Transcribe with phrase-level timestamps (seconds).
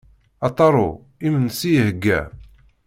[0.45, 0.89] A Taro,
[1.27, 2.19] imensi iheyya.